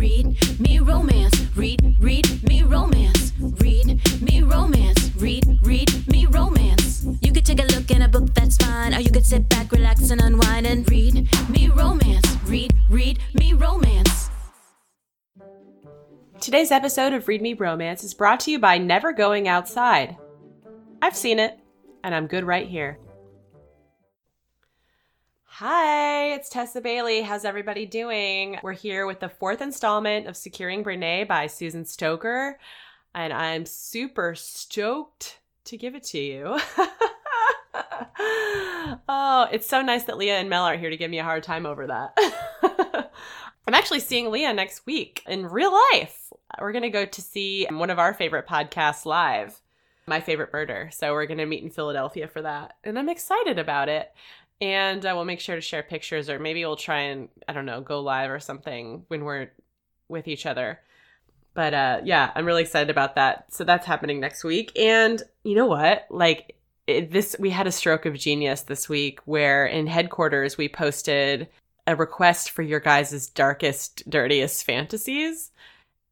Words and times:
read 0.00 0.58
me 0.58 0.78
romance. 0.78 1.36
Read, 1.54 1.96
read 2.00 2.42
me 2.42 2.62
romance. 2.62 3.32
Read 3.38 4.00
me 4.22 4.40
romance. 4.40 5.14
Read, 5.16 5.44
read 5.62 6.08
me 6.08 6.24
romance. 6.24 7.06
You 7.20 7.32
could 7.34 7.44
take 7.44 7.60
a 7.60 7.66
look 7.74 7.90
in 7.90 8.00
a 8.00 8.08
book, 8.08 8.32
that's 8.32 8.56
fine. 8.56 8.94
Or 8.94 9.00
you 9.00 9.10
could 9.10 9.26
sit 9.26 9.46
back, 9.50 9.70
relax, 9.70 10.08
and 10.10 10.22
unwind 10.22 10.66
and 10.66 10.90
read 10.90 11.28
me 11.50 11.68
romance. 11.68 12.26
Read, 12.44 12.72
read 12.88 13.18
me 13.34 13.52
romance. 13.52 14.30
Today's 16.40 16.70
episode 16.70 17.12
of 17.12 17.28
Read 17.28 17.42
Me 17.42 17.52
Romance 17.52 18.02
is 18.02 18.14
brought 18.14 18.40
to 18.40 18.50
you 18.50 18.58
by 18.58 18.78
Never 18.78 19.12
Going 19.12 19.48
Outside. 19.48 20.16
I've 21.02 21.14
seen 21.14 21.38
it, 21.38 21.58
and 22.02 22.14
I'm 22.14 22.26
good 22.26 22.44
right 22.44 22.66
here. 22.66 22.98
Hi, 25.62 26.32
it's 26.32 26.48
Tessa 26.48 26.80
Bailey. 26.80 27.20
How's 27.20 27.44
everybody 27.44 27.84
doing? 27.84 28.58
We're 28.62 28.72
here 28.72 29.04
with 29.06 29.20
the 29.20 29.28
fourth 29.28 29.60
installment 29.60 30.26
of 30.26 30.34
Securing 30.34 30.82
Brenae 30.82 31.28
by 31.28 31.48
Susan 31.48 31.84
Stoker, 31.84 32.58
and 33.14 33.30
I'm 33.30 33.66
super 33.66 34.34
stoked 34.34 35.38
to 35.64 35.76
give 35.76 35.94
it 35.94 36.04
to 36.04 36.18
you. 36.18 36.58
oh, 39.06 39.48
it's 39.52 39.68
so 39.68 39.82
nice 39.82 40.04
that 40.04 40.16
Leah 40.16 40.38
and 40.38 40.48
Mel 40.48 40.64
are 40.64 40.78
here 40.78 40.88
to 40.88 40.96
give 40.96 41.10
me 41.10 41.18
a 41.18 41.24
hard 41.24 41.42
time 41.42 41.66
over 41.66 41.86
that. 41.88 42.16
I'm 43.68 43.74
actually 43.74 44.00
seeing 44.00 44.30
Leah 44.30 44.54
next 44.54 44.86
week 44.86 45.22
in 45.28 45.44
real 45.44 45.74
life. 45.92 46.32
We're 46.58 46.72
going 46.72 46.84
to 46.84 46.88
go 46.88 47.04
to 47.04 47.20
see 47.20 47.66
one 47.70 47.90
of 47.90 47.98
our 47.98 48.14
favorite 48.14 48.48
podcasts 48.48 49.04
live, 49.04 49.60
My 50.06 50.20
Favorite 50.20 50.54
Murder. 50.54 50.88
So 50.90 51.12
we're 51.12 51.26
going 51.26 51.36
to 51.36 51.44
meet 51.44 51.62
in 51.62 51.68
Philadelphia 51.68 52.28
for 52.28 52.40
that. 52.40 52.78
And 52.82 52.98
I'm 52.98 53.10
excited 53.10 53.58
about 53.58 53.90
it 53.90 54.10
and 54.60 55.02
we'll 55.02 55.24
make 55.24 55.40
sure 55.40 55.54
to 55.54 55.60
share 55.60 55.82
pictures 55.82 56.28
or 56.28 56.38
maybe 56.38 56.64
we'll 56.64 56.76
try 56.76 57.00
and 57.00 57.28
i 57.48 57.52
don't 57.52 57.66
know 57.66 57.80
go 57.80 58.00
live 58.00 58.30
or 58.30 58.40
something 58.40 59.04
when 59.08 59.24
we're 59.24 59.50
with 60.08 60.28
each 60.28 60.46
other. 60.46 60.80
But 61.54 61.74
uh 61.74 62.00
yeah 62.04 62.30
i'm 62.34 62.44
really 62.44 62.62
excited 62.62 62.90
about 62.90 63.14
that. 63.14 63.52
So 63.52 63.64
that's 63.64 63.86
happening 63.86 64.20
next 64.20 64.44
week. 64.44 64.76
And 64.78 65.22
you 65.44 65.54
know 65.54 65.66
what? 65.66 66.06
Like 66.10 66.56
it, 66.86 67.10
this 67.10 67.36
we 67.38 67.50
had 67.50 67.66
a 67.66 67.72
stroke 67.72 68.06
of 68.06 68.18
genius 68.18 68.62
this 68.62 68.88
week 68.88 69.20
where 69.24 69.66
in 69.66 69.86
headquarters 69.86 70.58
we 70.58 70.68
posted 70.68 71.48
a 71.86 71.96
request 71.96 72.50
for 72.50 72.62
your 72.62 72.80
guys' 72.80 73.28
darkest 73.30 74.08
dirtiest 74.08 74.64
fantasies. 74.64 75.50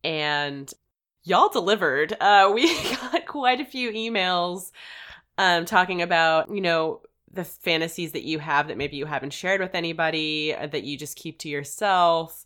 And 0.02 0.72
y'all 1.24 1.48
delivered. 1.50 2.14
Uh 2.20 2.50
we 2.54 2.66
got 2.90 3.26
quite 3.26 3.60
a 3.60 3.64
few 3.64 3.90
emails 3.92 4.70
um 5.36 5.66
talking 5.66 6.02
about 6.02 6.50
you 6.52 6.60
know 6.60 7.02
the 7.38 7.44
fantasies 7.44 8.10
that 8.10 8.24
you 8.24 8.40
have 8.40 8.66
that 8.66 8.76
maybe 8.76 8.96
you 8.96 9.06
haven't 9.06 9.32
shared 9.32 9.60
with 9.60 9.76
anybody 9.76 10.52
uh, 10.52 10.66
that 10.66 10.82
you 10.82 10.98
just 10.98 11.16
keep 11.16 11.38
to 11.38 11.48
yourself 11.48 12.44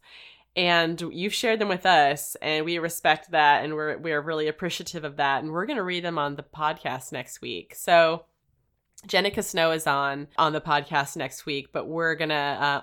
and 0.55 1.01
you've 1.11 1.33
shared 1.33 1.59
them 1.59 1.71
with 1.71 1.87
us 1.87 2.37
and 2.43 2.67
we 2.67 2.79
respect 2.79 3.31
that 3.31 3.65
and 3.65 3.73
we're 3.73 3.97
we're 3.97 4.21
really 4.21 4.49
appreciative 4.49 5.03
of 5.03 5.17
that 5.17 5.43
and 5.43 5.51
we're 5.51 5.65
going 5.65 5.79
to 5.79 5.83
read 5.83 6.05
them 6.05 6.19
on 6.19 6.37
the 6.37 6.43
podcast 6.43 7.11
next 7.11 7.41
week 7.41 7.75
so 7.75 8.27
Jenika 9.09 9.43
Snow 9.43 9.73
is 9.73 9.87
on 9.87 10.29
on 10.39 10.53
the 10.53 10.61
podcast 10.61 11.17
next 11.17 11.45
week, 11.45 11.71
but 11.73 11.89
we're 11.89 12.15
gonna 12.15 12.34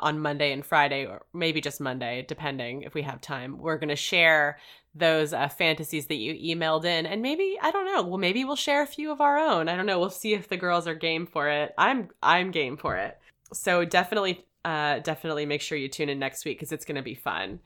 uh, 0.02 0.06
on 0.06 0.20
Monday 0.20 0.52
and 0.52 0.66
Friday, 0.66 1.06
or 1.06 1.22
maybe 1.34 1.62
just 1.62 1.80
Monday, 1.80 2.26
depending 2.28 2.82
if 2.82 2.94
we 2.94 3.04
have 3.04 3.22
time. 3.22 3.58
We're 3.58 3.78
gonna 3.78 3.96
share 3.96 4.60
those 4.96 5.34
uh, 5.34 5.48
fantasies 5.48 6.08
that 6.08 6.16
you 6.16 6.34
emailed 6.56 6.86
in. 6.86 7.06
And 7.06 7.22
maybe 7.22 7.58
i 7.62 7.72
don't 7.72 7.86
know 7.86 8.04
well 8.04 8.18
maybe 8.18 8.44
we'll 8.44 8.56
share 8.56 8.82
a 8.82 8.88
few 8.88 9.12
of 9.12 9.22
our 9.22 9.38
own. 9.38 9.70
I 9.70 9.76
don't 9.76 9.86
know. 9.86 10.00
We'll 10.00 10.10
see 10.10 10.34
if 10.34 10.48
the 10.48 10.58
girls 10.58 10.88
are 10.88 10.96
game 10.96 11.26
for 11.26 11.50
it. 11.50 11.74
I'm 11.78 12.10
i'm 12.22 12.52
game 12.52 12.78
for 12.78 12.96
it. 12.96 13.18
So 13.54 13.86
definitely 13.86 14.46
uh 14.66 15.00
definitely 15.00 15.46
make 15.46 15.62
sure 15.62 15.78
you 15.78 15.88
tune 15.88 16.10
in 16.10 16.20
next 16.20 16.46
week 16.46 16.58
because 16.58 16.72
it's 16.72 16.86
going 16.86 16.98
to 16.98 17.02
be 17.02 17.16
fun 17.16 17.60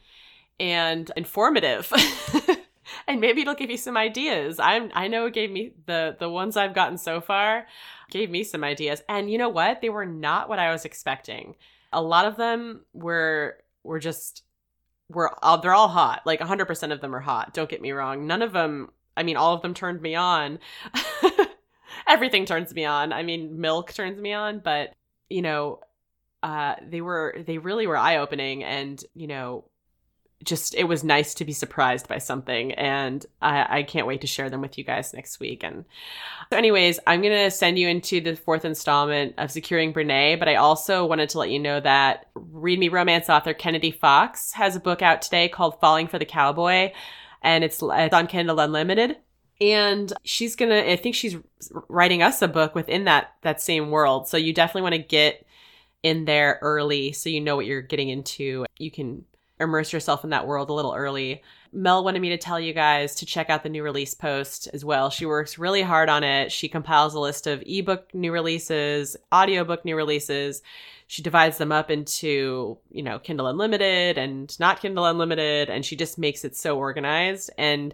and 0.59 1.11
informative. 1.15 1.91
And 3.07 3.19
maybe 3.21 3.41
it'll 3.41 3.55
give 3.55 3.69
you 3.71 3.77
some 3.77 3.97
ideas. 3.97 4.59
I'm 4.59 4.91
i 4.93 5.07
know 5.07 5.25
it 5.25 5.33
gave 5.33 5.51
me 5.51 5.73
the 5.85 6.15
the 6.19 6.29
ones 6.29 6.57
i've 6.57 6.75
gotten 6.75 6.97
so 6.97 7.21
far 7.21 7.67
gave 8.09 8.29
me 8.29 8.43
some 8.43 8.63
ideas. 8.63 9.01
And 9.09 9.31
you 9.31 9.37
know 9.37 9.49
what? 9.49 9.81
They 9.81 9.89
were 9.89 10.05
not 10.05 10.49
what 10.49 10.59
i 10.59 10.71
was 10.71 10.85
expecting. 10.85 11.55
A 11.91 12.01
lot 12.01 12.25
of 12.25 12.37
them 12.37 12.81
were 12.93 13.57
were 13.83 13.99
just 13.99 14.43
were 15.09 15.33
all, 15.43 15.59
they're 15.59 15.73
all 15.73 15.87
hot. 15.87 16.21
Like 16.25 16.39
100% 16.39 16.91
of 16.91 17.01
them 17.01 17.15
are 17.15 17.19
hot. 17.19 17.53
Don't 17.53 17.69
get 17.69 17.81
me 17.81 17.91
wrong. 17.91 18.27
None 18.27 18.41
of 18.41 18.53
them, 18.53 18.91
I 19.15 19.23
mean, 19.23 19.37
all 19.37 19.53
of 19.53 19.61
them 19.61 19.73
turned 19.73 20.01
me 20.01 20.15
on. 20.15 20.59
Everything 22.07 22.45
turns 22.45 22.73
me 22.73 22.85
on. 22.85 23.13
I 23.13 23.23
mean, 23.23 23.61
milk 23.61 23.93
turns 23.93 24.19
me 24.19 24.33
on, 24.33 24.59
but 24.59 24.93
you 25.29 25.41
know, 25.41 25.79
uh, 26.41 26.75
they 26.85 27.01
were 27.01 27.35
they 27.47 27.57
really 27.57 27.87
were 27.87 27.97
eye 27.97 28.17
opening, 28.17 28.63
and 28.63 29.01
you 29.15 29.27
know, 29.27 29.63
just 30.43 30.75
it 30.75 30.85
was 30.85 31.03
nice 31.03 31.33
to 31.35 31.45
be 31.45 31.53
surprised 31.53 32.07
by 32.07 32.17
something 32.17 32.73
and 32.73 33.25
I, 33.41 33.79
I, 33.79 33.83
can't 33.83 34.07
wait 34.07 34.21
to 34.21 34.27
share 34.27 34.49
them 34.49 34.61
with 34.61 34.77
you 34.77 34.83
guys 34.83 35.13
next 35.13 35.39
week. 35.39 35.63
And 35.63 35.85
so 36.51 36.57
anyways 36.57 36.99
i'm 37.07 37.21
going 37.21 37.33
to 37.33 37.51
send 37.51 37.79
you 37.79 37.87
into 37.87 38.21
the 38.21 38.35
fourth 38.35 38.65
installment 38.65 39.35
of 39.37 39.51
securing 39.51 39.93
brenae 39.93 40.37
but 40.37 40.49
i 40.49 40.55
also 40.55 41.05
wanted 41.05 41.29
to 41.29 41.39
let 41.39 41.49
you 41.49 41.59
know 41.59 41.79
that 41.79 42.27
read 42.35 42.79
me 42.79 42.89
romance 42.89 43.29
author 43.29 43.53
kennedy 43.53 43.91
fox 43.91 44.51
has 44.53 44.75
a 44.75 44.79
book 44.79 45.01
out 45.01 45.21
today 45.21 45.47
called 45.47 45.79
falling 45.79 46.07
for 46.07 46.19
the 46.19 46.25
cowboy 46.25 46.91
and 47.43 47.63
it's, 47.63 47.83
it's 47.83 48.13
on 48.13 48.27
kindle 48.27 48.59
unlimited. 48.59 49.17
And 49.61 50.11
she's 50.23 50.55
gonna 50.55 50.79
i 50.79 50.95
think 50.95 51.15
she's 51.15 51.37
writing 51.87 52.23
us 52.23 52.41
a 52.41 52.47
book 52.47 52.73
within 52.73 53.03
that 53.05 53.33
that 53.43 53.61
same 53.61 53.91
world. 53.91 54.27
So 54.27 54.37
you 54.37 54.53
definitely 54.53 54.81
want 54.81 54.95
to 54.95 54.99
get 54.99 55.45
in 56.01 56.25
there 56.25 56.59
early 56.61 57.13
so 57.13 57.29
you 57.29 57.39
know 57.39 57.55
what 57.55 57.65
you're 57.65 57.81
getting 57.81 58.09
into. 58.09 58.65
You 58.77 58.91
can 58.91 59.25
immerse 59.59 59.93
yourself 59.93 60.23
in 60.23 60.31
that 60.31 60.47
world 60.47 60.69
a 60.69 60.73
little 60.73 60.93
early. 60.93 61.41
Mel 61.71 62.03
wanted 62.03 62.21
me 62.21 62.29
to 62.29 62.37
tell 62.37 62.59
you 62.59 62.73
guys 62.73 63.15
to 63.15 63.25
check 63.25 63.49
out 63.49 63.63
the 63.63 63.69
new 63.69 63.83
release 63.83 64.13
post 64.13 64.67
as 64.73 64.85
well. 64.85 65.09
She 65.09 65.25
works 65.25 65.57
really 65.57 65.81
hard 65.81 66.09
on 66.09 66.23
it. 66.23 66.51
She 66.51 66.69
compiles 66.69 67.15
a 67.15 67.19
list 67.19 67.47
of 67.47 67.63
ebook 67.65 68.13
new 68.13 68.31
releases, 68.31 69.17
audiobook 69.33 69.83
new 69.83 69.95
releases. 69.95 70.61
She 71.07 71.21
divides 71.21 71.57
them 71.57 71.71
up 71.71 71.91
into, 71.91 72.77
you 72.91 73.03
know, 73.03 73.19
Kindle 73.19 73.47
Unlimited 73.47 74.17
and 74.17 74.57
not 74.59 74.81
Kindle 74.81 75.05
Unlimited, 75.05 75.69
and 75.69 75.85
she 75.85 75.95
just 75.95 76.17
makes 76.17 76.45
it 76.45 76.55
so 76.55 76.77
organized. 76.77 77.49
And 77.57 77.93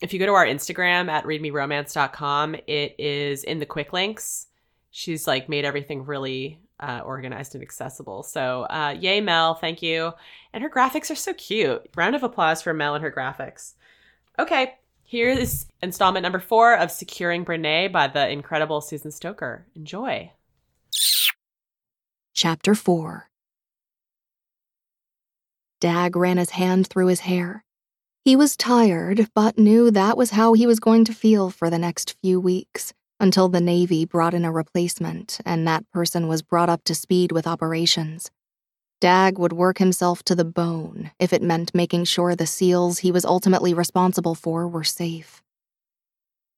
if 0.00 0.12
you 0.12 0.18
go 0.18 0.26
to 0.26 0.32
our 0.32 0.46
Instagram 0.46 1.08
at 1.08 1.24
readmeromance.com, 1.24 2.56
it 2.66 2.94
is 2.98 3.44
in 3.44 3.58
the 3.58 3.66
quick 3.66 3.92
links. 3.92 4.46
She's 4.90 5.26
like 5.26 5.48
made 5.48 5.64
everything 5.64 6.04
really 6.04 6.60
uh, 6.80 7.00
organized 7.04 7.54
and 7.54 7.62
accessible. 7.62 8.22
So, 8.22 8.62
uh, 8.64 8.94
yay, 8.98 9.20
Mel. 9.20 9.54
Thank 9.54 9.82
you. 9.82 10.12
And 10.52 10.62
her 10.62 10.70
graphics 10.70 11.10
are 11.10 11.16
so 11.16 11.34
cute. 11.34 11.82
Round 11.96 12.14
of 12.14 12.22
applause 12.22 12.62
for 12.62 12.72
Mel 12.74 12.94
and 12.94 13.02
her 13.02 13.12
graphics. 13.12 13.74
Okay, 14.38 14.74
here 15.02 15.30
is 15.30 15.66
installment 15.82 16.22
number 16.22 16.38
four 16.38 16.76
of 16.76 16.90
Securing 16.90 17.44
Brenae 17.44 17.90
by 17.90 18.06
the 18.06 18.28
incredible 18.28 18.80
Susan 18.80 19.10
Stoker. 19.10 19.66
Enjoy. 19.74 20.30
Chapter 22.34 22.74
4 22.74 23.28
Dag 25.80 26.14
ran 26.14 26.36
his 26.36 26.50
hand 26.50 26.86
through 26.86 27.06
his 27.06 27.20
hair. 27.20 27.64
He 28.24 28.36
was 28.36 28.56
tired, 28.56 29.28
but 29.34 29.58
knew 29.58 29.90
that 29.90 30.16
was 30.16 30.30
how 30.30 30.52
he 30.52 30.66
was 30.66 30.78
going 30.80 31.04
to 31.06 31.14
feel 31.14 31.50
for 31.50 31.70
the 31.70 31.78
next 31.78 32.16
few 32.20 32.38
weeks 32.38 32.92
until 33.20 33.48
the 33.48 33.60
Navy 33.60 34.04
brought 34.04 34.34
in 34.34 34.44
a 34.44 34.52
replacement 34.52 35.38
and 35.44 35.66
that 35.66 35.88
person 35.90 36.28
was 36.28 36.42
brought 36.42 36.70
up 36.70 36.84
to 36.84 36.94
speed 36.94 37.32
with 37.32 37.46
operations. 37.46 38.30
Dag 39.00 39.38
would 39.38 39.52
work 39.52 39.78
himself 39.78 40.22
to 40.24 40.34
the 40.34 40.44
bone 40.44 41.10
if 41.18 41.32
it 41.32 41.42
meant 41.42 41.74
making 41.74 42.04
sure 42.04 42.34
the 42.34 42.46
SEALs 42.46 42.98
he 42.98 43.12
was 43.12 43.24
ultimately 43.24 43.72
responsible 43.72 44.34
for 44.34 44.66
were 44.66 44.84
safe. 44.84 45.42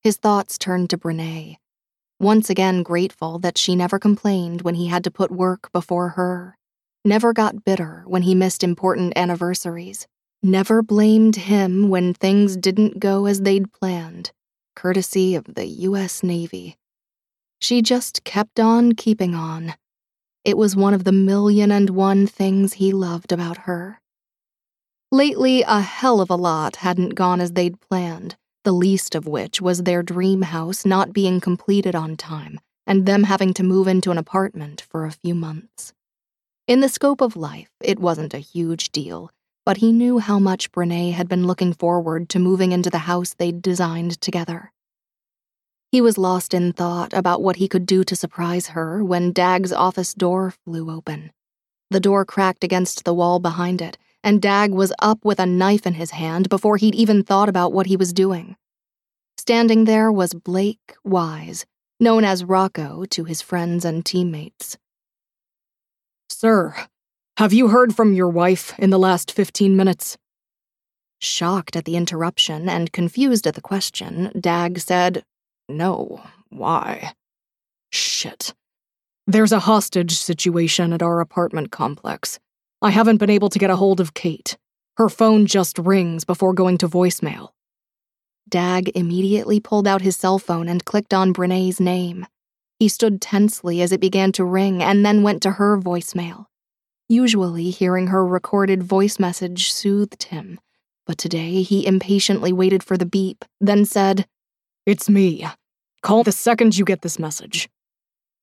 His 0.03 0.16
thoughts 0.16 0.56
turned 0.56 0.88
to 0.91 0.98
Brenae, 0.98 1.56
once 2.19 2.48
again 2.48 2.82
grateful 2.82 3.38
that 3.38 3.59
she 3.59 3.75
never 3.75 3.98
complained 3.98 4.62
when 4.62 4.75
he 4.75 4.88
had 4.88 5.04
to 5.04 5.10
put 5.10 5.31
work 5.31 5.71
before 5.72 6.10
her, 6.10 6.56
never 7.04 7.32
got 7.32 7.65
bitter 7.65 8.04
when 8.06 8.22
he 8.22 8.34
missed 8.34 8.62
important 8.62 9.15
anniversaries, 9.16 10.06
never 10.42 10.82
blamed 10.82 11.37
him 11.37 11.89
when 11.89 12.15
things 12.15 12.57
didn't 12.57 12.98
go 12.98 13.27
as 13.27 13.42
they'd 13.42 13.72
planned 13.72 14.33
courtesy 14.75 15.34
of 15.34 15.45
the 15.55 15.67
U.S. 15.67 16.22
Navy. 16.22 16.77
She 17.61 17.83
just 17.83 18.25
kept 18.25 18.59
on 18.59 18.93
keeping 18.93 19.34
on. 19.34 19.75
It 20.45 20.57
was 20.57 20.75
one 20.75 20.95
of 20.95 21.05
the 21.05 21.13
million 21.13 21.71
and 21.71 21.91
one 21.91 22.27
things 22.27 22.75
he 22.75 22.93
loved 22.93 23.33
about 23.33 23.59
her. 23.59 24.01
Lately, 25.13 25.63
a 25.63 25.81
hell 25.81 26.21
of 26.21 26.31
a 26.31 26.37
lot 26.37 26.77
hadn't 26.77 27.15
gone 27.15 27.41
as 27.41 27.53
they'd 27.53 27.81
planned, 27.81 28.37
the 28.65 28.72
least 28.72 29.15
of 29.15 29.27
which 29.27 29.61
was 29.61 29.83
their 29.83 30.03
dream 30.03 30.43
house 30.43 30.87
not 30.87 31.13
being 31.13 31.41
completed 31.41 31.95
on 31.95 32.17
time 32.17 32.61
and 32.87 33.07
them 33.07 33.25
having 33.25 33.53
to 33.55 33.63
move 33.63 33.87
into 33.87 34.11
an 34.11 34.19
apartment 34.19 34.81
for 34.81 35.05
a 35.05 35.13
few 35.13 35.34
months. 35.34 35.93
In 36.67 36.81
the 36.81 36.89
scope 36.89 37.21
of 37.21 37.37
life, 37.37 37.71
it 37.81 37.99
wasn't 37.99 38.34
a 38.34 38.39
huge 38.39 38.91
deal, 38.91 39.31
but 39.65 39.78
he 39.78 39.92
knew 39.92 40.18
how 40.18 40.39
much 40.39 40.72
Brenae 40.72 41.12
had 41.12 41.28
been 41.28 41.47
looking 41.47 41.72
forward 41.72 42.28
to 42.30 42.39
moving 42.39 42.72
into 42.72 42.91
the 42.91 42.98
house 42.98 43.34
they'd 43.34 43.62
designed 43.62 44.21
together. 44.21 44.72
He 45.92 46.01
was 46.01 46.18
lost 46.18 46.54
in 46.54 46.72
thought 46.72 47.12
about 47.12 47.42
what 47.42 47.57
he 47.57 47.68
could 47.68 47.84
do 47.84 48.04
to 48.04 48.15
surprise 48.15 48.68
her 48.68 49.03
when 49.03 49.33
Dag's 49.33 49.72
office 49.72 50.15
door 50.15 50.54
flew 50.65 50.91
open. 50.91 51.33
The 51.91 52.01
door 52.01 52.24
cracked 52.24 52.62
against 52.62 53.04
the 53.04 53.15
wall 53.15 53.41
behind 53.41 53.83
it, 53.83 53.98
and 54.22 54.41
Dag 54.41 54.72
was 54.72 54.92
up 55.01 55.24
with 55.24 55.41
a 55.41 55.47
knife 55.47 55.86
in 55.86 55.95
his 55.95 56.12
hand 56.12 56.48
before 56.48 56.77
he'd 56.77 56.95
even 56.95 57.24
thought 57.24 57.48
about 57.48 57.72
what 57.72 57.86
he 57.86 57.97
was 57.97 58.12
doing. 58.12 58.57
Standing 59.36 59.84
there 59.84 60.12
was 60.12 60.34
Blake 60.34 60.95
Wise, 61.03 61.66
known 61.98 62.24
as 62.24 62.45
Rocco 62.45 63.04
to 63.10 63.24
his 63.24 63.42
friends 63.42 63.84
and 63.84 64.04
teammates. 64.04 64.78
Sir, 66.28 66.74
have 67.41 67.54
you 67.54 67.69
heard 67.69 67.97
from 67.97 68.13
your 68.13 68.28
wife 68.28 68.78
in 68.78 68.91
the 68.91 68.98
last 68.98 69.33
15 69.33 69.75
minutes? 69.75 70.19
Shocked 71.21 71.75
at 71.75 71.87
the 71.87 71.97
interruption 71.97 72.69
and 72.69 72.92
confused 72.92 73.47
at 73.47 73.54
the 73.54 73.63
question, 73.63 74.31
Dag 74.39 74.78
said, 74.78 75.25
No, 75.66 76.22
why? 76.51 77.15
Shit. 77.91 78.53
There's 79.27 79.53
a 79.53 79.60
hostage 79.60 80.19
situation 80.19 80.92
at 80.92 81.01
our 81.01 81.19
apartment 81.21 81.71
complex. 81.71 82.39
I 82.83 82.91
haven't 82.91 83.16
been 83.16 83.31
able 83.31 83.48
to 83.48 83.59
get 83.59 83.71
a 83.71 83.77
hold 83.77 84.01
of 84.01 84.13
Caite. 84.13 84.59
Her 84.98 85.09
phone 85.09 85.47
just 85.47 85.78
rings 85.78 86.27
before 86.27 86.53
going 86.53 86.77
to 86.77 86.89
voicemail. 86.91 87.53
Dag 88.51 88.91
immediately 88.95 89.60
pulled 89.60 89.89
out 89.89 90.03
his 90.03 90.15
cell 90.15 90.39
phone 90.39 90.69
and 90.69 90.84
clicked 90.84 91.15
on 91.15 91.33
Brenae's 91.33 91.81
name. 91.81 92.27
He 92.78 92.89
stood 92.89 93.22
tensely 93.22 93.81
as 93.81 93.93
it 93.93 94.01
began 94.01 94.31
to 94.33 94.45
ring 94.45 94.83
and 94.83 95.07
then 95.07 95.22
went 95.22 95.41
to 95.45 95.53
her 95.53 95.78
voicemail. 95.78 96.45
Usually, 97.10 97.71
hearing 97.71 98.07
her 98.07 98.24
recorded 98.24 98.84
voice 98.84 99.18
message 99.18 99.72
soothed 99.72 100.22
him, 100.22 100.60
but 101.09 101.18
today 101.18 101.62
he 101.62 101.84
impatiently 101.84 102.53
waited 102.53 102.84
for 102.84 102.97
the 102.97 103.04
beep, 103.04 103.45
then 103.60 103.84
said, 103.84 104.28
It's 104.86 105.10
me. 105.10 105.45
Call 106.03 106.22
the 106.22 106.30
second 106.30 106.78
you 106.78 106.84
get 106.84 107.03
this 107.03 107.18
message. 107.18 107.68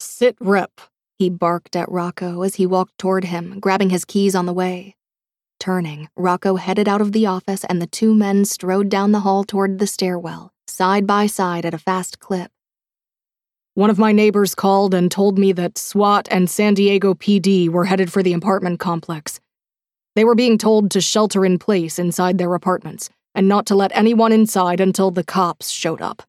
Sit 0.02 0.36
rep, 0.42 0.82
he 1.18 1.30
barked 1.30 1.78
at 1.78 1.90
Rocco 1.90 2.42
as 2.42 2.56
he 2.56 2.66
walked 2.66 2.98
toward 2.98 3.24
him, 3.24 3.62
grabbing 3.62 3.90
his 3.90 4.04
keys 4.04 4.36
on 4.36 4.48
the 4.48 4.54
way. 4.54 4.98
Turning, 5.62 6.10
Rocco 6.18 6.58
headed 6.58 6.90
out 6.90 7.00
of 7.00 7.14
the 7.14 7.26
office 7.26 7.64
and 7.64 7.82
the 7.82 7.88
two 7.88 8.14
men 8.14 8.44
strode 8.44 8.90
down 8.90 9.14
the 9.14 9.22
hall 9.22 9.46
toward 9.46 9.80
the 9.80 9.88
stairwell, 9.88 10.52
side 10.68 11.08
by 11.08 11.26
side 11.26 11.66
at 11.66 11.74
a 11.74 11.78
fast 11.78 12.20
clip. 12.20 12.52
One 13.78 13.92
of 13.92 14.00
my 14.00 14.12
neighbors 14.12 14.56
called 14.56 14.96
and 14.96 15.12
told 15.12 15.38
me 15.38 15.52
that 15.52 15.78
SWAT 15.78 16.28
and 16.32 16.50
San 16.50 16.74
Diego 16.74 17.14
PD 17.14 17.70
were 17.70 17.86
headed 17.86 18.12
for 18.12 18.24
the 18.24 18.34
apartment 18.34 18.80
complex. 18.80 19.40
They 20.16 20.26
were 20.26 20.34
being 20.34 20.58
told 20.58 20.90
to 20.90 21.00
shelter 21.00 21.46
in 21.46 21.60
place 21.60 22.00
inside 22.00 22.40
their 22.40 22.56
apartments 22.56 23.12
and 23.36 23.48
not 23.48 23.68
to 23.68 23.76
let 23.76 23.96
anyone 23.96 24.32
inside 24.32 24.80
until 24.80 25.12
the 25.12 25.24
cops 25.24 25.70
showed 25.70 26.02
up. 26.02 26.24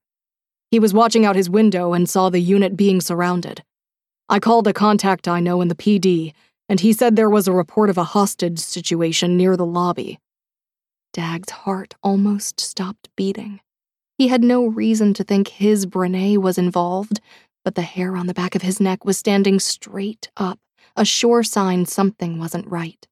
He 0.70 0.78
was 0.78 0.92
watching 0.92 1.24
out 1.24 1.36
his 1.36 1.48
window 1.48 1.94
and 1.94 2.06
saw 2.06 2.28
the 2.28 2.38
unit 2.38 2.76
being 2.76 3.00
surrounded. 3.00 3.64
I 4.28 4.40
called 4.40 4.68
a 4.68 4.74
contact 4.74 5.26
I 5.26 5.40
know 5.40 5.62
in 5.62 5.68
the 5.68 5.74
PD, 5.74 6.34
and 6.68 6.80
he 6.80 6.92
said 6.92 7.16
there 7.16 7.30
was 7.30 7.48
a 7.48 7.52
report 7.52 7.88
of 7.88 7.96
a 7.96 8.04
hostage 8.04 8.58
situation 8.58 9.38
near 9.38 9.56
the 9.56 9.64
lobby. 9.64 10.18
Dag's 11.14 11.48
heart 11.48 11.94
almost 12.02 12.60
stopped 12.60 13.08
beating. 13.16 13.60
He 14.18 14.26
had 14.28 14.42
no 14.42 14.66
reason 14.66 15.14
to 15.14 15.22
think 15.22 15.46
his 15.46 15.86
Brenae 15.86 16.36
was 16.36 16.58
involved, 16.58 17.20
but 17.64 17.76
the 17.76 17.82
hair 17.82 18.16
on 18.16 18.26
the 18.26 18.34
back 18.34 18.56
of 18.56 18.62
his 18.62 18.80
neck 18.80 19.04
was 19.04 19.16
standing 19.16 19.60
straight 19.60 20.28
up, 20.36 20.58
a 20.96 21.04
sure 21.04 21.44
sign 21.44 21.86
something 21.86 22.40
wasn't 22.40 22.66
right. 22.66 23.06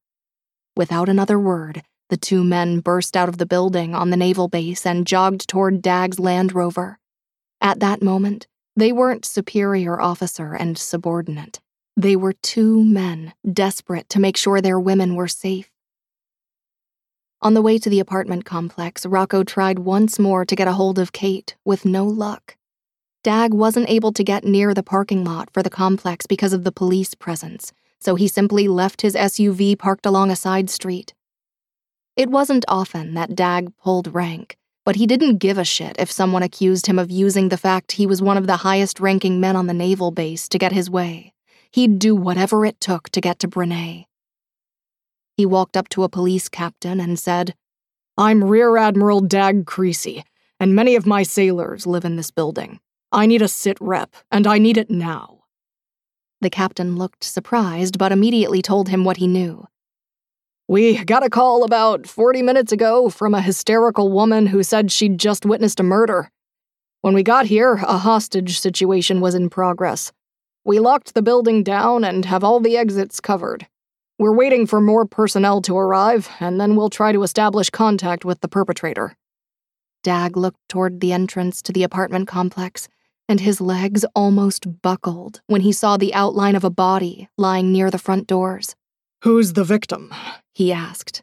Without 0.76 1.08
another 1.08 1.38
word, 1.38 1.82
the 2.10 2.16
two 2.16 2.42
men 2.42 2.80
burst 2.80 3.16
out 3.16 3.28
of 3.28 3.38
the 3.38 3.46
building 3.46 3.94
on 3.94 4.10
the 4.10 4.16
naval 4.16 4.48
base 4.48 4.84
and 4.84 5.06
jogged 5.06 5.48
toward 5.48 5.80
Dag's 5.80 6.18
Land 6.18 6.52
Rover. 6.52 6.98
At 7.60 7.78
that 7.78 8.02
moment, 8.02 8.48
they 8.74 8.90
weren't 8.90 9.24
superior 9.24 10.00
officer 10.00 10.54
and 10.54 10.76
subordinate. 10.76 11.60
They 11.96 12.16
were 12.16 12.32
two 12.32 12.82
men 12.82 13.32
desperate 13.50 14.08
to 14.10 14.20
make 14.20 14.36
sure 14.36 14.60
their 14.60 14.80
women 14.80 15.14
were 15.14 15.28
safe. 15.28 15.70
On 17.42 17.52
the 17.52 17.62
way 17.62 17.76
to 17.78 17.90
the 17.90 18.00
apartment 18.00 18.46
complex, 18.46 19.04
Rocco 19.04 19.44
tried 19.44 19.80
once 19.80 20.18
more 20.18 20.46
to 20.46 20.56
get 20.56 20.68
a 20.68 20.72
hold 20.72 20.98
of 20.98 21.12
Caite, 21.12 21.54
with 21.66 21.84
no 21.84 22.04
luck. 22.06 22.56
Dag 23.22 23.52
wasn't 23.52 23.90
able 23.90 24.10
to 24.12 24.24
get 24.24 24.44
near 24.44 24.72
the 24.72 24.82
parking 24.82 25.22
lot 25.22 25.50
for 25.52 25.62
the 25.62 25.68
complex 25.68 26.26
because 26.26 26.54
of 26.54 26.64
the 26.64 26.72
police 26.72 27.14
presence, 27.14 27.72
so 28.00 28.14
he 28.14 28.26
simply 28.26 28.68
left 28.68 29.02
his 29.02 29.14
SUV 29.14 29.78
parked 29.78 30.06
along 30.06 30.30
a 30.30 30.36
side 30.36 30.70
street. 30.70 31.12
It 32.16 32.30
wasn't 32.30 32.64
often 32.68 33.12
that 33.14 33.34
Dag 33.34 33.76
pulled 33.76 34.14
rank, 34.14 34.56
but 34.86 34.96
he 34.96 35.06
didn't 35.06 35.36
give 35.36 35.58
a 35.58 35.64
shit 35.64 35.96
if 35.98 36.10
someone 36.10 36.42
accused 36.42 36.86
him 36.86 36.98
of 36.98 37.10
using 37.10 37.50
the 37.50 37.58
fact 37.58 37.92
he 37.92 38.06
was 38.06 38.22
one 38.22 38.38
of 38.38 38.46
the 38.46 38.58
highest 38.58 38.98
ranking 38.98 39.40
men 39.40 39.56
on 39.56 39.66
the 39.66 39.74
naval 39.74 40.10
base 40.10 40.48
to 40.48 40.58
get 40.58 40.72
his 40.72 40.88
way. 40.88 41.34
He'd 41.70 41.98
do 41.98 42.16
whatever 42.16 42.64
it 42.64 42.80
took 42.80 43.10
to 43.10 43.20
get 43.20 43.40
to 43.40 43.48
Brenae. 43.48 44.06
He 45.36 45.44
walked 45.44 45.76
up 45.76 45.90
to 45.90 46.02
a 46.02 46.08
police 46.08 46.48
captain 46.48 46.98
and 46.98 47.18
said, 47.18 47.54
I'm 48.16 48.42
Rear 48.42 48.78
Admiral 48.78 49.20
Dag 49.20 49.66
Creasy, 49.66 50.24
and 50.58 50.74
many 50.74 50.96
of 50.96 51.06
my 51.06 51.22
sailors 51.22 51.86
live 51.86 52.06
in 52.06 52.16
this 52.16 52.30
building. 52.30 52.80
I 53.12 53.26
need 53.26 53.42
a 53.42 53.48
sit 53.48 53.76
rep, 53.78 54.14
and 54.32 54.46
I 54.46 54.56
need 54.56 54.78
it 54.78 54.90
now. 54.90 55.44
The 56.40 56.48
captain 56.48 56.96
looked 56.96 57.22
surprised, 57.22 57.98
but 57.98 58.12
immediately 58.12 58.62
told 58.62 58.88
him 58.88 59.04
what 59.04 59.18
he 59.18 59.26
knew. 59.26 59.66
We 60.68 61.04
got 61.04 61.24
a 61.24 61.28
call 61.28 61.64
about 61.64 62.06
40 62.06 62.40
minutes 62.40 62.72
ago 62.72 63.10
from 63.10 63.34
a 63.34 63.42
hysterical 63.42 64.10
woman 64.10 64.46
who 64.46 64.62
said 64.62 64.90
she'd 64.90 65.18
just 65.18 65.44
witnessed 65.44 65.80
a 65.80 65.82
murder. 65.82 66.30
When 67.02 67.12
we 67.12 67.22
got 67.22 67.44
here, 67.44 67.74
a 67.74 67.98
hostage 67.98 68.58
situation 68.58 69.20
was 69.20 69.34
in 69.34 69.50
progress. 69.50 70.12
We 70.64 70.80
locked 70.80 71.12
the 71.12 71.22
building 71.22 71.62
down 71.62 72.04
and 72.04 72.24
have 72.24 72.42
all 72.42 72.58
the 72.58 72.78
exits 72.78 73.20
covered. 73.20 73.66
We're 74.18 74.34
waiting 74.34 74.66
for 74.66 74.80
more 74.80 75.04
personnel 75.04 75.60
to 75.62 75.76
arrive, 75.76 76.30
and 76.40 76.58
then 76.58 76.74
we'll 76.74 76.88
try 76.88 77.12
to 77.12 77.22
establish 77.22 77.68
contact 77.68 78.24
with 78.24 78.40
the 78.40 78.48
perpetrator. 78.48 79.14
Dag 80.02 80.38
looked 80.38 80.66
toward 80.70 81.00
the 81.00 81.12
entrance 81.12 81.60
to 81.60 81.72
the 81.72 81.82
apartment 81.82 82.26
complex, 82.26 82.88
and 83.28 83.40
his 83.40 83.60
legs 83.60 84.06
almost 84.14 84.80
buckled 84.80 85.42
when 85.48 85.60
he 85.60 85.70
saw 85.70 85.98
the 85.98 86.14
outline 86.14 86.56
of 86.56 86.64
a 86.64 86.70
body 86.70 87.28
lying 87.36 87.72
near 87.72 87.90
the 87.90 87.98
front 87.98 88.26
doors. 88.26 88.74
Who's 89.22 89.52
the 89.52 89.64
victim? 89.64 90.14
he 90.54 90.72
asked. 90.72 91.22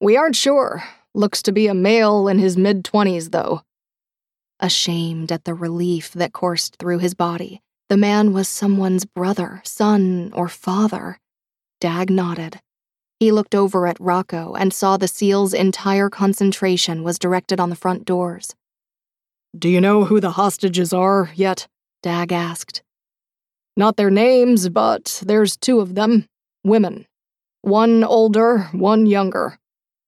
We 0.00 0.16
aren't 0.16 0.36
sure. 0.36 0.82
Looks 1.14 1.42
to 1.42 1.52
be 1.52 1.66
a 1.66 1.74
male 1.74 2.26
in 2.26 2.38
his 2.38 2.56
mid 2.56 2.84
20s, 2.84 3.32
though. 3.32 3.60
Ashamed 4.60 5.30
at 5.30 5.44
the 5.44 5.52
relief 5.52 6.12
that 6.12 6.32
coursed 6.32 6.76
through 6.76 7.00
his 7.00 7.12
body, 7.12 7.60
the 7.90 7.98
man 7.98 8.32
was 8.32 8.48
someone's 8.48 9.04
brother, 9.04 9.60
son, 9.62 10.30
or 10.34 10.48
father. 10.48 11.18
Dag 11.80 12.10
nodded. 12.10 12.60
He 13.18 13.32
looked 13.32 13.54
over 13.54 13.86
at 13.86 13.98
Rocco 13.98 14.54
and 14.54 14.72
saw 14.72 14.96
the 14.96 15.08
SEAL's 15.08 15.54
entire 15.54 16.10
concentration 16.10 17.02
was 17.02 17.18
directed 17.18 17.58
on 17.58 17.70
the 17.70 17.76
front 17.76 18.04
doors. 18.04 18.54
Do 19.58 19.68
you 19.68 19.80
know 19.80 20.04
who 20.04 20.20
the 20.20 20.32
hostages 20.32 20.92
are 20.92 21.30
yet? 21.34 21.66
Dag 22.02 22.32
asked. 22.32 22.82
Not 23.76 23.96
their 23.96 24.10
names, 24.10 24.68
but 24.68 25.22
there's 25.24 25.56
two 25.56 25.80
of 25.80 25.94
them 25.94 26.26
women. 26.64 27.06
One 27.62 28.04
older, 28.04 28.68
one 28.72 29.06
younger. 29.06 29.58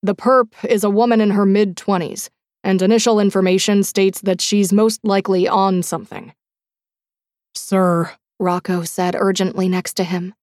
The 0.03 0.15
perp 0.15 0.53
is 0.65 0.85
a 0.85 0.91
woman 0.91 1.21
in 1.21 1.31
her 1.31 1.47
mid 1.47 1.77
20s, 1.77 2.29
and 2.63 2.83
initial 2.83 3.19
information 3.19 3.83
states 3.83 4.21
that 4.23 4.41
she's 4.41 4.73
most 4.73 5.01
likely 5.05 5.49
on 5.49 5.83
something. 5.83 6.33
Sir, 7.55 8.11
Rocco 8.39 8.85
said 8.85 9.15
urgently 9.19 9.69
next 9.69 9.95
to 9.95 10.05
him. 10.05 10.35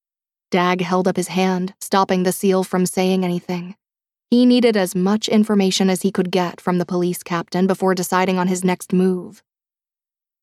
Dag 0.52 0.82
held 0.82 1.08
up 1.08 1.16
his 1.16 1.28
hand, 1.28 1.74
stopping 1.80 2.24
the 2.24 2.32
SEAL 2.32 2.64
from 2.64 2.86
saying 2.86 3.24
anything. 3.24 3.76
He 4.32 4.46
needed 4.46 4.76
as 4.76 4.96
much 4.96 5.28
information 5.28 5.90
as 5.90 6.02
he 6.02 6.12
could 6.12 6.32
get 6.32 6.60
from 6.60 6.78
the 6.78 6.86
police 6.86 7.24
captain 7.24 7.68
before 7.68 7.96
deciding 7.96 8.38
on 8.38 8.48
his 8.48 8.64
next 8.64 8.94
move. 8.94 9.44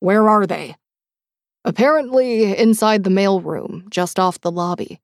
Where 0.01 0.29
are 0.29 0.47
they? 0.47 0.77
Apparently 1.65 2.57
inside 2.57 3.03
the 3.03 3.11
mailroom, 3.11 3.89
just 3.91 4.19
off 4.19 4.41
the 4.41 4.53
lobby. 4.53 5.01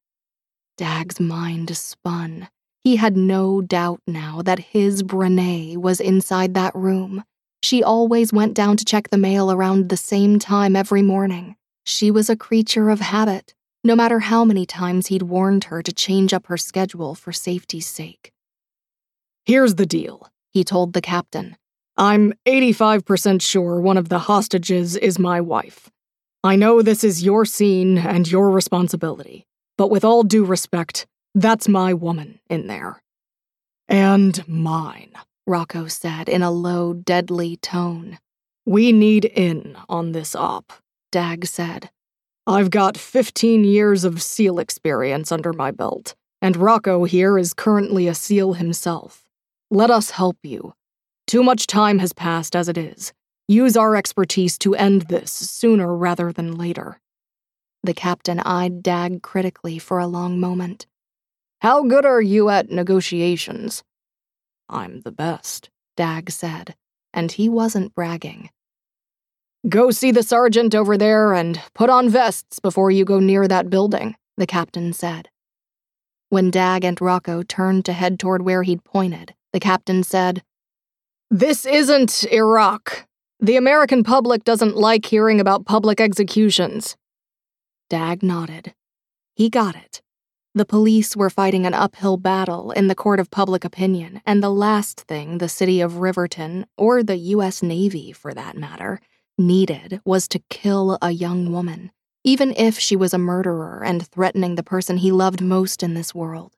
Dag's 0.76 1.18
mind 1.18 1.76
spun. 1.76 2.48
He 2.84 2.96
had 2.96 3.16
no 3.16 3.60
doubt 3.60 4.00
now 4.06 4.42
that 4.42 4.58
his 4.58 5.02
Brenae 5.02 5.76
was 5.76 6.00
inside 6.00 6.54
that 6.54 6.74
room. 6.74 7.24
She 7.62 7.82
always 7.82 8.32
went 8.32 8.54
down 8.54 8.76
to 8.76 8.84
check 8.84 9.10
the 9.10 9.18
mail 9.18 9.50
around 9.52 9.88
the 9.88 9.96
same 9.96 10.38
time 10.38 10.74
every 10.74 11.02
morning. 11.02 11.56
She 11.84 12.10
was 12.10 12.28
a 12.28 12.36
creature 12.36 12.90
of 12.90 13.00
habit, 13.00 13.54
no 13.84 13.96
matter 13.96 14.20
how 14.20 14.44
many 14.44 14.64
times 14.64 15.08
he'd 15.08 15.22
warned 15.22 15.64
her 15.64 15.82
to 15.82 15.92
change 15.92 16.32
up 16.32 16.46
her 16.46 16.56
schedule 16.56 17.14
for 17.14 17.32
safety's 17.32 17.86
sake. 17.86 18.32
Here's 19.44 19.74
the 19.74 19.86
deal, 19.86 20.28
he 20.52 20.62
told 20.62 20.92
the 20.92 21.00
captain. 21.00 21.56
I'm 21.96 22.32
85% 22.46 23.42
sure 23.42 23.80
one 23.80 23.98
of 23.98 24.08
the 24.08 24.20
hostages 24.20 24.96
is 24.96 25.18
my 25.18 25.40
wife. 25.40 25.90
I 26.44 26.56
know 26.56 26.80
this 26.80 27.04
is 27.04 27.22
your 27.22 27.44
scene 27.44 27.98
and 27.98 28.30
your 28.30 28.50
responsibility, 28.50 29.46
but 29.76 29.90
with 29.90 30.04
all 30.04 30.22
due 30.22 30.44
respect, 30.44 31.06
that's 31.34 31.68
my 31.68 31.92
woman 31.94 32.40
in 32.48 32.66
there. 32.66 33.02
And 33.88 34.46
mine. 34.48 35.12
Rocco 35.46 35.88
said 35.88 36.28
in 36.28 36.42
a 36.42 36.50
low, 36.52 36.94
deadly 36.94 37.56
tone. 37.56 38.18
We 38.64 38.92
need 38.92 39.24
in 39.24 39.76
on 39.88 40.12
this 40.12 40.36
op, 40.36 40.72
Dag 41.10 41.46
said. 41.46 41.90
I've 42.46 42.70
got 42.70 42.98
15 42.98 43.62
years 43.62 44.02
of 44.02 44.20
SEAL 44.20 44.58
experience 44.58 45.30
under 45.30 45.52
my 45.52 45.70
belt, 45.70 46.16
And 46.40 46.56
Rocco 46.56 47.04
here 47.04 47.38
is 47.38 47.54
currently 47.54 48.08
a 48.08 48.16
SEAL 48.16 48.54
himself. 48.54 49.24
Let 49.70 49.92
us 49.92 50.10
help 50.10 50.38
you. 50.42 50.74
Too 51.28 51.44
much 51.44 51.68
time 51.68 52.00
has 52.00 52.12
passed 52.12 52.56
as 52.56 52.68
it 52.68 52.76
is. 52.76 53.12
Use 53.46 53.76
our 53.76 53.94
expertise 53.94 54.58
to 54.58 54.74
end 54.74 55.02
this 55.02 55.30
sooner 55.30 55.96
rather 55.96 56.32
than 56.32 56.56
later. 56.56 56.98
The 57.84 57.94
captain 57.94 58.40
eyed 58.40 58.82
Dag 58.82 59.22
critically 59.22 59.78
for 59.78 60.00
a 60.00 60.08
long 60.08 60.40
moment. 60.40 60.86
How 61.60 61.84
good 61.84 62.04
are 62.04 62.20
you 62.20 62.48
at 62.48 62.70
negotiations? 62.70 63.84
I'm 64.68 65.02
the 65.02 65.12
best, 65.12 65.70
Dag 65.96 66.28
said, 66.32 66.74
and 67.14 67.30
he 67.30 67.48
wasn't 67.48 67.94
bragging. 67.94 68.50
Go 69.68 69.92
see 69.92 70.10
the 70.10 70.24
sergeant 70.24 70.74
over 70.74 70.98
there 70.98 71.32
and 71.32 71.60
put 71.72 71.88
on 71.88 72.08
vests 72.08 72.58
before 72.58 72.90
you 72.90 73.04
go 73.04 73.20
near 73.20 73.46
that 73.46 73.70
building, 73.70 74.16
the 74.36 74.46
captain 74.46 74.92
said. 74.92 75.28
When 76.30 76.50
Dag 76.50 76.82
and 76.84 77.00
Rocco 77.00 77.44
turned 77.44 77.84
to 77.84 77.92
head 77.92 78.18
toward 78.18 78.42
where 78.42 78.64
he'd 78.64 78.82
pointed, 78.82 79.34
the 79.52 79.60
captain 79.60 80.02
said, 80.02 80.42
This 81.30 81.64
isn't 81.64 82.24
Iraq. 82.32 83.06
The 83.38 83.56
American 83.56 84.02
public 84.02 84.42
doesn't 84.42 84.76
like 84.76 85.06
hearing 85.06 85.40
about 85.40 85.64
public 85.64 86.00
executions. 86.00 86.96
Dag 87.88 88.22
nodded. 88.22 88.74
He 89.34 89.48
got 89.48 89.76
it. 89.76 90.02
The 90.56 90.64
police 90.64 91.16
were 91.16 91.30
fighting 91.30 91.66
an 91.66 91.74
uphill 91.74 92.16
battle 92.16 92.72
in 92.72 92.88
the 92.88 92.94
court 92.96 93.20
of 93.20 93.30
public 93.30 93.64
opinion, 93.64 94.22
and 94.26 94.42
the 94.42 94.50
last 94.50 95.02
thing 95.02 95.38
the 95.38 95.48
city 95.48 95.80
of 95.80 95.98
Riverton, 95.98 96.66
or 96.76 97.04
the 97.04 97.16
U.S. 97.16 97.62
Navy 97.62 98.10
for 98.12 98.34
that 98.34 98.56
matter, 98.56 99.00
needed 99.38 100.00
was 100.04 100.28
to 100.28 100.42
kill 100.50 100.98
a 101.00 101.10
young 101.10 101.52
woman, 101.52 101.90
even 102.24 102.52
if 102.56 102.78
she 102.78 102.96
was 102.96 103.14
a 103.14 103.18
murderer 103.18 103.82
and 103.84 104.06
threatening 104.06 104.54
the 104.54 104.62
person 104.62 104.98
he 104.98 105.12
loved 105.12 105.40
most 105.40 105.82
in 105.82 105.94
this 105.94 106.14
world. 106.14 106.54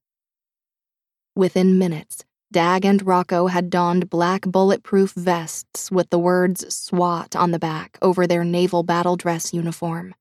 Within 1.37 1.79
minutes, 1.79 2.25
Dag 2.53 2.85
and 2.85 3.05
Rocco 3.05 3.49
had 3.49 3.71
donned 3.71 4.09
black 4.09 4.43
bulletproof 4.43 5.13
vests 5.15 5.91
with 5.91 6.11
the 6.11 6.19
words 6.19 6.73
SWAT 6.73 7.35
on 7.35 7.51
the 7.51 7.59
back 7.59 7.99
over 8.01 8.27
their 8.27 8.45
naval 8.45 8.83
battle 8.83 9.17
dress 9.17 9.53
uniform. 9.53 10.15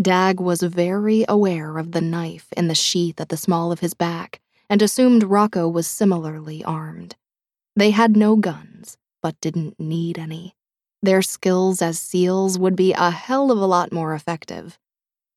Dag 0.00 0.40
was 0.40 0.60
very 0.60 1.24
aware 1.26 1.78
of 1.78 1.92
the 1.92 2.02
knife 2.02 2.48
in 2.54 2.68
the 2.68 2.74
sheath 2.74 3.18
at 3.18 3.30
the 3.30 3.36
small 3.38 3.72
of 3.72 3.80
his 3.80 3.94
back 3.94 4.40
and 4.68 4.82
assumed 4.82 5.24
Rocco 5.24 5.68
was 5.68 5.86
similarly 5.86 6.62
armed. 6.64 7.16
They 7.74 7.92
had 7.92 8.16
no 8.16 8.36
guns, 8.36 8.98
but 9.22 9.40
didn't 9.40 9.78
need 9.78 10.18
any. 10.18 10.54
Their 11.02 11.22
skills 11.22 11.82
as 11.82 11.98
SEALs 11.98 12.58
would 12.58 12.76
be 12.76 12.92
a 12.92 13.10
hell 13.10 13.50
of 13.50 13.58
a 13.58 13.66
lot 13.66 13.92
more 13.92 14.14
effective. 14.14 14.78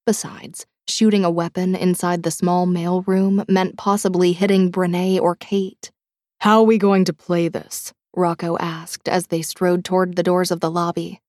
Besides, 0.05 0.65
shooting 0.87 1.23
a 1.23 1.29
weapon 1.29 1.75
inside 1.75 2.23
the 2.23 2.31
small 2.31 2.65
mailroom 2.65 3.47
meant 3.47 3.77
possibly 3.77 4.33
hitting 4.33 4.71
Brenae 4.71 5.19
or 5.19 5.35
Caite. 5.35 5.91
How 6.39 6.59
are 6.59 6.65
we 6.65 6.77
going 6.77 7.05
to 7.05 7.13
play 7.13 7.47
this? 7.47 7.93
Rocco 8.15 8.57
asked 8.57 9.07
as 9.07 9.27
they 9.27 9.41
strode 9.41 9.85
toward 9.85 10.15
the 10.15 10.23
doors 10.23 10.51
of 10.51 10.61
the 10.61 10.71
lobby. 10.71 11.21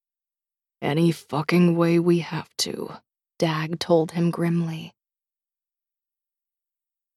Any 0.81 1.13
fucking 1.13 1.77
way 1.77 1.99
we 1.99 2.21
have 2.21 2.49
to, 2.59 2.95
Dag 3.39 3.79
told 3.79 4.13
him 4.13 4.31
grimly. 4.31 4.95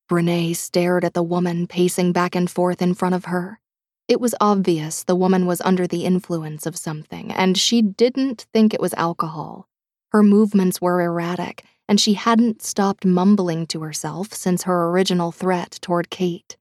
Brenae 0.09 0.55
stared 0.55 1.05
at 1.05 1.13
the 1.13 1.23
woman 1.23 1.65
pacing 1.65 2.11
back 2.11 2.35
and 2.35 2.51
forth 2.51 2.81
in 2.81 2.93
front 2.93 3.15
of 3.15 3.25
her. 3.25 3.59
It 4.07 4.19
was 4.19 4.35
obvious 4.41 5.03
the 5.03 5.15
woman 5.15 5.45
was 5.45 5.61
under 5.61 5.87
the 5.87 6.05
influence 6.05 6.65
of 6.65 6.77
something, 6.77 7.31
and 7.31 7.57
she 7.57 7.81
didn't 7.81 8.45
think 8.53 8.73
it 8.73 8.81
was 8.81 8.93
alcohol. 8.95 9.67
Her 10.11 10.23
movements 10.23 10.81
were 10.81 11.01
erratic, 11.01 11.63
and 11.87 11.99
she 11.99 12.13
hadn't 12.13 12.61
stopped 12.61 13.05
mumbling 13.05 13.65
to 13.67 13.81
herself 13.81 14.33
since 14.33 14.63
her 14.63 14.89
original 14.89 15.31
threat 15.31 15.79
toward 15.81 16.09
Caite. 16.09 16.57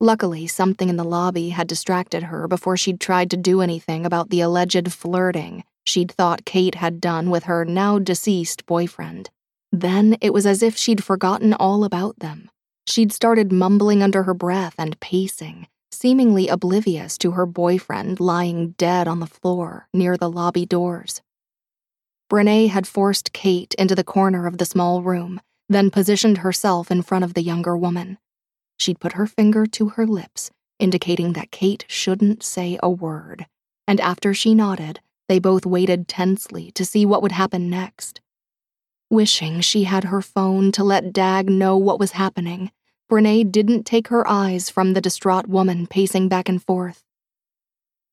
Luckily, 0.00 0.46
something 0.46 0.88
in 0.88 0.96
the 0.96 1.04
lobby 1.04 1.50
had 1.50 1.66
distracted 1.66 2.24
her 2.24 2.48
before 2.48 2.76
she'd 2.76 3.00
tried 3.00 3.30
to 3.30 3.36
do 3.36 3.60
anything 3.60 4.06
about 4.06 4.30
the 4.30 4.40
alleged 4.40 4.92
flirting 4.92 5.64
she'd 5.84 6.12
thought 6.12 6.44
Caite 6.44 6.76
had 6.76 7.00
done 7.00 7.30
with 7.30 7.44
her 7.44 7.64
now 7.64 7.98
deceased 7.98 8.66
boyfriend. 8.66 9.30
Then 9.72 10.16
it 10.20 10.32
was 10.32 10.46
as 10.46 10.62
if 10.62 10.76
she'd 10.76 11.04
forgotten 11.04 11.52
all 11.52 11.84
about 11.84 12.18
them. 12.18 12.50
She'd 12.86 13.12
started 13.12 13.52
mumbling 13.52 14.02
under 14.02 14.24
her 14.24 14.34
breath 14.34 14.74
and 14.78 14.98
pacing, 15.00 15.66
seemingly 15.92 16.48
oblivious 16.48 17.18
to 17.18 17.32
her 17.32 17.46
boyfriend 17.46 18.20
lying 18.20 18.70
dead 18.78 19.08
on 19.08 19.20
the 19.20 19.26
floor 19.26 19.88
near 19.92 20.16
the 20.16 20.30
lobby 20.30 20.64
doors. 20.66 21.22
Brenae 22.30 22.68
had 22.68 22.86
forced 22.86 23.32
Caite 23.32 23.74
into 23.74 23.94
the 23.94 24.04
corner 24.04 24.46
of 24.46 24.58
the 24.58 24.64
small 24.64 25.02
room, 25.02 25.40
then 25.68 25.90
positioned 25.90 26.38
herself 26.38 26.90
in 26.90 27.02
front 27.02 27.24
of 27.24 27.34
the 27.34 27.42
younger 27.42 27.76
woman. 27.76 28.18
She'd 28.78 29.00
put 29.00 29.14
her 29.14 29.26
finger 29.26 29.66
to 29.66 29.90
her 29.90 30.06
lips, 30.06 30.50
indicating 30.78 31.32
that 31.32 31.50
Caite 31.50 31.84
shouldn't 31.88 32.42
say 32.42 32.78
a 32.82 32.88
word, 32.88 33.46
and 33.86 34.00
after 34.00 34.32
she 34.32 34.54
nodded, 34.54 35.00
they 35.28 35.38
both 35.38 35.66
waited 35.66 36.08
tensely 36.08 36.70
to 36.72 36.84
see 36.84 37.04
what 37.04 37.22
would 37.22 37.32
happen 37.32 37.68
next. 37.68 38.20
Wishing 39.10 39.60
she 39.60 39.84
had 39.84 40.04
her 40.04 40.22
phone 40.22 40.72
to 40.72 40.84
let 40.84 41.12
Dag 41.12 41.50
know 41.50 41.76
what 41.76 41.98
was 41.98 42.12
happening, 42.12 42.70
Brenae 43.10 43.50
didn't 43.50 43.86
take 43.86 44.06
her 44.06 44.26
eyes 44.28 44.70
from 44.70 44.92
the 44.92 45.00
distraught 45.00 45.48
woman 45.48 45.88
pacing 45.88 46.28
back 46.28 46.48
and 46.48 46.62
forth. 46.62 47.02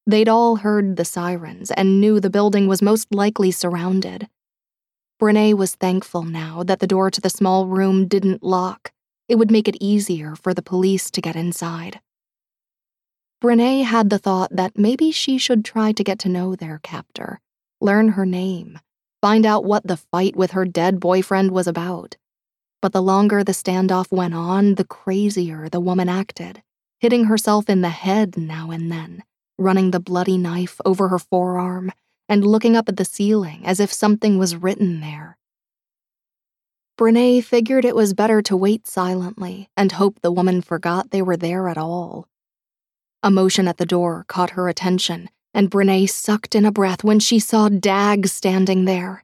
They'd 0.07 0.27
all 0.27 0.55
heard 0.55 0.95
the 0.95 1.05
sirens 1.05 1.69
and 1.69 2.01
knew 2.01 2.19
the 2.19 2.31
building 2.31 2.67
was 2.67 2.81
most 2.81 3.13
likely 3.13 3.51
surrounded. 3.51 4.27
Brenae 5.21 5.53
was 5.53 5.75
thankful 5.75 6.23
now 6.23 6.63
that 6.63 6.79
the 6.79 6.87
door 6.87 7.11
to 7.11 7.21
the 7.21 7.29
small 7.29 7.67
room 7.67 8.07
didn't 8.07 8.41
lock. 8.41 8.91
It 9.29 9.35
would 9.35 9.51
make 9.51 9.67
it 9.67 9.77
easier 9.79 10.35
for 10.35 10.53
the 10.53 10.63
police 10.63 11.11
to 11.11 11.21
get 11.21 11.35
inside. 11.35 11.99
Brenae 13.39 13.83
had 13.83 14.09
the 14.09 14.17
thought 14.17 14.55
that 14.55 14.79
maybe 14.79 15.11
she 15.11 15.37
should 15.37 15.63
try 15.63 15.91
to 15.91 16.03
get 16.03 16.17
to 16.19 16.29
know 16.29 16.55
their 16.55 16.79
captor, 16.81 17.39
learn 17.79 18.09
her 18.09 18.25
name, 18.25 18.79
find 19.21 19.45
out 19.45 19.63
what 19.63 19.85
the 19.85 19.97
fight 19.97 20.35
with 20.35 20.51
her 20.51 20.65
dead 20.65 20.99
boyfriend 20.99 21.51
was 21.51 21.67
about. 21.67 22.15
But 22.81 22.93
the 22.93 23.01
longer 23.01 23.43
the 23.43 23.53
standoff 23.53 24.12
went 24.12 24.34
on, 24.34 24.75
the 24.75 24.86
crazier 24.86 25.69
the 25.69 25.79
woman 25.79 26.10
acted, 26.10 26.62
hitting 27.00 27.25
herself 27.25 27.69
in 27.69 27.81
the 27.81 27.89
head 27.89 28.38
now 28.38 28.72
and 28.72 28.91
then, 28.91 29.24
running 29.57 29.91
the 29.91 30.00
bloody 30.00 30.38
knife 30.38 30.79
over 30.86 31.07
her 31.10 31.19
forearm, 31.19 31.91
and 32.29 32.46
looking 32.46 32.75
up 32.75 32.88
at 32.89 32.98
the 32.98 33.05
ceiling 33.05 33.65
as 33.65 33.79
if 33.79 33.91
something 33.91 34.38
was 34.38 34.55
written 34.55 35.00
there. 35.00 35.38
Brenae 36.98 37.43
figured 37.43 37.86
it 37.86 37.96
was 37.96 38.15
better 38.15 38.41
to 38.41 38.57
wait 38.57 38.88
silently 38.88 39.69
and 39.77 39.91
hope 39.91 40.19
the 40.22 40.31
woman 40.31 40.62
forgot 40.62 41.12
they 41.12 41.22
were 41.22 41.38
there 41.38 41.69
at 41.69 41.77
all. 41.77 42.27
A 43.22 43.29
motion 43.29 43.67
at 43.67 43.77
the 43.77 43.86
door 43.86 44.25
caught 44.27 44.51
her 44.51 44.67
attention, 44.67 45.29
and 45.53 45.69
Brenae 45.69 46.10
sucked 46.10 46.55
in 46.55 46.65
a 46.65 46.72
breath 46.72 47.03
when 47.03 47.19
she 47.19 47.39
saw 47.39 47.69
Dag 47.69 48.27
standing 48.27 48.86
there. 48.86 49.24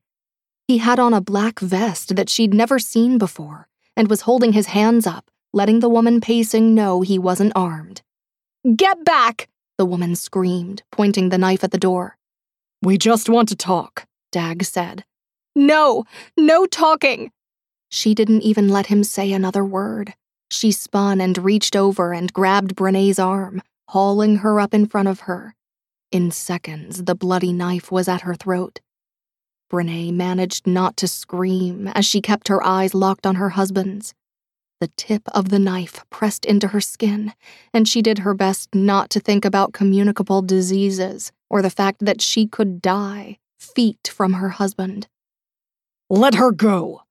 He 0.67 0.77
had 0.77 0.99
on 0.99 1.13
a 1.13 1.21
black 1.21 1.59
vest 1.59 2.15
that 2.15 2.29
she'd 2.29 2.53
never 2.53 2.79
seen 2.79 3.17
before 3.17 3.67
and 3.97 4.09
was 4.09 4.21
holding 4.21 4.53
his 4.53 4.67
hands 4.67 5.05
up, 5.05 5.29
letting 5.51 5.79
the 5.79 5.89
woman 5.89 6.21
pacing 6.21 6.73
know 6.73 7.01
he 7.01 7.19
wasn't 7.19 7.53
armed. 7.55 8.01
Get 8.75 9.03
back! 9.03 9.49
the 9.77 9.85
woman 9.85 10.15
screamed, 10.15 10.83
pointing 10.91 11.29
the 11.29 11.37
knife 11.37 11.63
at 11.63 11.71
the 11.71 11.77
door. 11.77 12.17
We 12.81 12.97
just 12.97 13.27
want 13.27 13.49
to 13.49 13.55
talk, 13.55 14.05
Dag 14.31 14.63
said. 14.63 15.03
No, 15.55 16.05
no 16.37 16.65
talking! 16.65 17.31
She 17.89 18.15
didn't 18.15 18.41
even 18.41 18.69
let 18.69 18.87
him 18.87 19.03
say 19.03 19.31
another 19.31 19.65
word. 19.65 20.13
She 20.49 20.71
spun 20.71 21.19
and 21.19 21.37
reached 21.37 21.75
over 21.75 22.13
and 22.13 22.31
grabbed 22.31 22.75
Brenae's 22.75 23.19
arm, 23.19 23.61
hauling 23.89 24.37
her 24.37 24.59
up 24.59 24.73
in 24.73 24.85
front 24.85 25.07
of 25.07 25.21
her. 25.21 25.55
In 26.11 26.31
seconds, 26.31 27.03
the 27.03 27.15
bloody 27.15 27.51
knife 27.51 27.91
was 27.91 28.07
at 28.07 28.21
her 28.21 28.35
throat. 28.35 28.79
Brenae 29.73 30.13
managed 30.13 30.67
not 30.67 30.95
to 30.97 31.07
scream 31.07 31.87
as 31.95 32.05
she 32.05 32.21
kept 32.21 32.47
her 32.47 32.63
eyes 32.63 32.93
locked 32.93 33.25
on 33.25 33.35
her 33.35 33.49
husband's. 33.49 34.13
The 34.79 34.91
tip 34.95 35.23
of 35.29 35.49
the 35.49 35.57
knife 35.57 36.05
pressed 36.11 36.45
into 36.45 36.67
her 36.67 36.81
skin, 36.81 37.33
and 37.73 37.87
she 37.87 38.03
did 38.03 38.19
her 38.19 38.35
best 38.35 38.75
not 38.75 39.09
to 39.09 39.19
think 39.19 39.43
about 39.43 39.73
communicable 39.73 40.43
diseases 40.43 41.31
or 41.49 41.63
the 41.63 41.71
fact 41.71 42.05
that 42.05 42.21
she 42.21 42.45
could 42.45 42.83
die 42.83 43.39
feet 43.57 44.11
from 44.13 44.33
her 44.33 44.49
husband. 44.49 45.07
Let 46.07 46.35
her 46.35 46.51
go! 46.51 47.01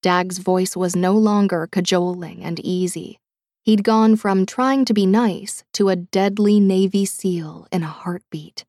Dag's 0.00 0.38
voice 0.38 0.74
was 0.74 0.96
no 0.96 1.12
longer 1.12 1.68
cajoling 1.70 2.42
and 2.42 2.58
easy. 2.60 3.18
He'd 3.64 3.84
gone 3.84 4.16
from 4.16 4.46
trying 4.46 4.86
to 4.86 4.94
be 4.94 5.04
nice 5.04 5.62
to 5.74 5.90
a 5.90 5.96
deadly 5.96 6.58
Navy 6.58 7.04
SEAL 7.04 7.66
in 7.70 7.82
a 7.82 7.86
heartbeat. 7.86 8.64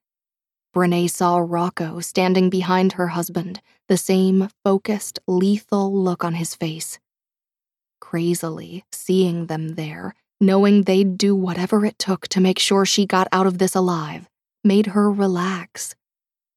Brenae 0.74 1.10
saw 1.10 1.38
Rocco 1.38 2.00
standing 2.00 2.50
behind 2.50 2.94
her 2.94 3.10
husband, 3.10 3.62
the 3.88 3.98
same 3.98 4.50
focused, 4.64 5.20
lethal 5.28 5.94
look 5.94 6.24
on 6.24 6.34
his 6.34 6.56
face. 6.56 7.00
Crazily, 8.02 8.84
seeing 8.92 9.46
them 9.46 9.76
there, 9.76 10.16
knowing 10.42 10.82
they'd 10.84 11.18
do 11.18 11.36
whatever 11.36 11.86
it 11.86 12.00
took 12.00 12.28
to 12.30 12.42
make 12.42 12.58
sure 12.58 12.86
she 12.86 13.06
got 13.06 13.28
out 13.32 13.46
of 13.46 13.60
this 13.60 13.76
alive, 13.76 14.28
made 14.64 14.88
her 14.88 15.12
relax. 15.12 15.96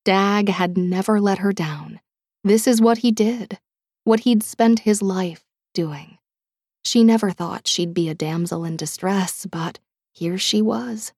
Dag 0.05 0.49
had 0.49 0.79
never 0.79 1.21
let 1.21 1.39
her 1.39 1.53
down. 1.53 2.01
This 2.43 2.67
is 2.67 2.81
what 2.81 2.99
he 2.99 3.11
did, 3.11 3.59
what 4.05 4.21
he'd 4.21 4.43
spent 4.43 4.81
his 4.81 5.03
life 5.03 5.45
doing. 5.75 6.17
She 6.85 7.05
never 7.05 7.33
thought 7.33 7.67
she'd 7.67 7.93
be 7.93 8.09
a 8.09 8.15
damsel 8.15 8.65
in 8.65 8.77
distress, 8.77 9.45
but 9.45 9.79
here 10.13 10.39
she 10.39 10.63
was. 10.63 11.13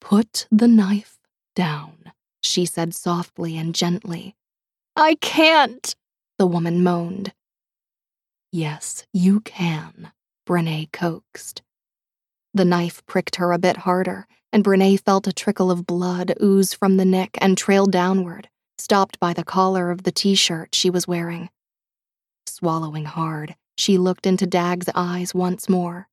Put 0.00 0.46
the 0.50 0.68
knife 0.68 1.19
down, 1.54 2.12
she 2.42 2.64
said 2.64 2.94
softly 2.94 3.56
and 3.56 3.74
gently. 3.74 4.36
I 4.96 5.14
can't, 5.16 5.94
the 6.38 6.46
woman 6.46 6.82
moaned. 6.82 7.32
Yes, 8.52 9.04
you 9.12 9.40
can, 9.40 10.12
Brenae 10.46 10.90
coaxed. 10.92 11.62
The 12.52 12.64
knife 12.64 13.04
pricked 13.06 13.36
her 13.36 13.52
a 13.52 13.58
bit 13.58 13.78
harder, 13.78 14.26
and 14.52 14.64
Brenae 14.64 15.00
felt 15.00 15.28
a 15.28 15.32
trickle 15.32 15.70
of 15.70 15.86
blood 15.86 16.34
ooze 16.42 16.74
from 16.74 16.96
the 16.96 17.04
neck 17.04 17.38
and 17.40 17.56
trail 17.56 17.86
downward, 17.86 18.48
stopped 18.78 19.20
by 19.20 19.32
the 19.32 19.44
collar 19.44 19.90
of 19.90 20.02
the 20.02 20.10
t 20.12 20.34
shirt 20.34 20.74
she 20.74 20.90
was 20.90 21.06
wearing. 21.06 21.48
Swallowing 22.46 23.04
hard, 23.04 23.54
she 23.78 23.96
looked 23.96 24.26
into 24.26 24.46
Dag's 24.46 24.88
eyes 24.94 25.34
once 25.34 25.68
more. 25.68 26.08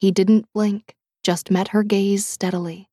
He 0.00 0.10
didn't 0.10 0.50
blink, 0.54 0.94
just 1.22 1.50
met 1.50 1.68
her 1.68 1.82
gaze 1.82 2.24
steadily. 2.26 2.88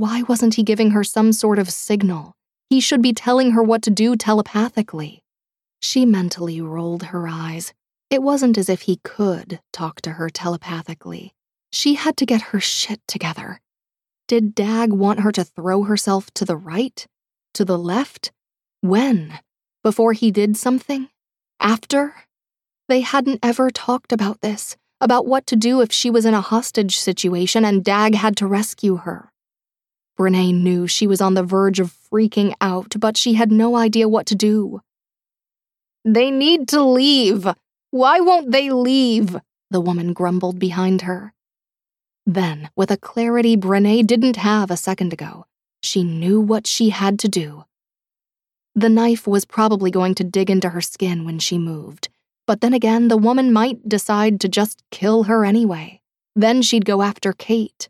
Why 0.00 0.22
wasn't 0.22 0.54
he 0.54 0.62
giving 0.62 0.92
her 0.92 1.04
some 1.04 1.30
sort 1.30 1.58
of 1.58 1.68
signal? 1.68 2.32
He 2.70 2.80
should 2.80 3.02
be 3.02 3.12
telling 3.12 3.50
her 3.50 3.62
what 3.62 3.82
to 3.82 3.90
do 3.90 4.16
telepathically. 4.16 5.22
She 5.82 6.06
mentally 6.06 6.58
rolled 6.58 7.02
her 7.12 7.28
eyes. 7.28 7.74
It 8.08 8.22
wasn't 8.22 8.56
as 8.56 8.70
if 8.70 8.80
he 8.88 9.00
could 9.04 9.60
talk 9.74 10.00
to 10.00 10.12
her 10.12 10.30
telepathically. 10.30 11.34
She 11.70 11.96
had 11.96 12.16
to 12.16 12.24
get 12.24 12.40
her 12.40 12.60
shit 12.60 13.02
together. 13.06 13.60
Did 14.26 14.54
Dag 14.54 14.90
want 14.90 15.20
her 15.20 15.32
to 15.32 15.44
throw 15.44 15.82
herself 15.82 16.30
to 16.30 16.46
the 16.46 16.56
right? 16.56 17.06
To 17.52 17.66
the 17.66 17.78
left? 17.78 18.32
When? 18.80 19.38
Before 19.84 20.14
he 20.14 20.30
did 20.30 20.56
something? 20.56 21.10
After? 21.60 22.14
They 22.88 23.02
hadn't 23.02 23.40
ever 23.42 23.68
talked 23.70 24.14
about 24.14 24.40
this, 24.40 24.78
about 24.98 25.26
what 25.26 25.46
to 25.48 25.56
do 25.56 25.82
if 25.82 25.92
she 25.92 26.08
was 26.08 26.24
in 26.24 26.32
a 26.32 26.40
hostage 26.40 26.96
situation 26.96 27.66
and 27.66 27.84
Dag 27.84 28.14
had 28.14 28.34
to 28.38 28.46
rescue 28.46 28.96
her. 28.96 29.29
Brenae 30.20 30.52
knew 30.52 30.86
she 30.86 31.06
was 31.06 31.22
on 31.22 31.32
the 31.32 31.42
verge 31.42 31.80
of 31.80 31.96
freaking 32.12 32.52
out, 32.60 32.94
but 32.98 33.16
she 33.16 33.32
had 33.32 33.50
no 33.50 33.74
idea 33.74 34.06
what 34.06 34.26
to 34.26 34.34
do. 34.34 34.82
They 36.04 36.30
need 36.30 36.68
to 36.68 36.84
leave. 36.84 37.48
Why 37.90 38.20
won't 38.20 38.50
they 38.50 38.68
leave? 38.68 39.38
The 39.70 39.80
woman 39.80 40.12
grumbled 40.12 40.58
behind 40.58 41.02
her. 41.02 41.32
Then, 42.26 42.68
with 42.76 42.90
a 42.90 42.98
clarity 42.98 43.56
Brenae 43.56 44.06
didn't 44.06 44.36
have 44.36 44.70
a 44.70 44.76
second 44.76 45.14
ago, 45.14 45.46
she 45.82 46.04
knew 46.04 46.38
what 46.38 46.66
she 46.66 46.90
had 46.90 47.18
to 47.20 47.28
do. 47.28 47.64
The 48.74 48.90
knife 48.90 49.26
was 49.26 49.46
probably 49.46 49.90
going 49.90 50.14
to 50.16 50.24
dig 50.24 50.50
into 50.50 50.68
her 50.68 50.82
skin 50.82 51.24
when 51.24 51.38
she 51.38 51.56
moved, 51.56 52.10
but 52.46 52.60
then 52.60 52.74
again, 52.74 53.08
the 53.08 53.16
woman 53.16 53.54
might 53.54 53.88
decide 53.88 54.38
to 54.40 54.50
just 54.50 54.82
kill 54.90 55.22
her 55.22 55.46
anyway. 55.46 56.02
Then 56.36 56.60
she'd 56.60 56.84
go 56.84 57.00
after 57.00 57.32
Caite. 57.32 57.88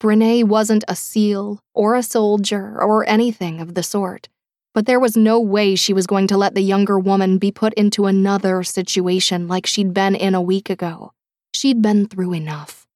Brenae 0.00 0.44
wasn't 0.44 0.84
a 0.88 0.96
seal 0.96 1.60
or 1.74 1.94
a 1.94 2.02
soldier 2.02 2.80
or 2.82 3.08
anything 3.08 3.60
of 3.60 3.74
the 3.74 3.82
sort, 3.82 4.28
but 4.74 4.84
there 4.84 5.00
was 5.00 5.16
no 5.16 5.40
way 5.40 5.74
she 5.74 5.94
was 5.94 6.06
going 6.06 6.26
to 6.26 6.36
let 6.36 6.54
the 6.54 6.60
younger 6.60 6.98
woman 6.98 7.38
be 7.38 7.50
put 7.50 7.72
into 7.74 8.04
another 8.04 8.62
situation 8.62 9.48
like 9.48 9.66
she'd 9.66 9.94
been 9.94 10.14
in 10.14 10.34
a 10.34 10.42
week 10.42 10.68
ago. 10.68 11.12
She'd 11.54 11.80
been 11.80 12.06
through 12.06 12.34
enough. 12.34 12.86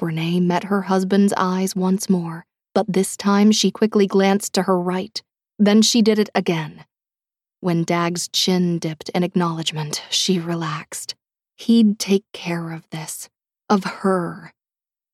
Brenae 0.00 0.42
met 0.42 0.64
her 0.64 0.82
husband's 0.82 1.32
eyes 1.36 1.76
once 1.76 2.10
more, 2.10 2.46
but 2.74 2.86
this 2.88 3.16
time 3.16 3.52
she 3.52 3.70
quickly 3.70 4.08
glanced 4.08 4.52
to 4.54 4.62
her 4.62 4.80
right. 4.80 5.22
Then 5.58 5.82
she 5.82 6.02
did 6.02 6.18
it 6.18 6.30
again. 6.34 6.84
When 7.60 7.84
Dag's 7.84 8.26
chin 8.28 8.78
dipped 8.78 9.10
in 9.10 9.22
acknowledgement, 9.22 10.02
she 10.10 10.40
relaxed. 10.40 11.14
He'd 11.56 11.98
take 11.98 12.24
care 12.32 12.72
of 12.72 12.88
this. 12.90 13.28
Of 13.68 13.84
her. 13.84 14.52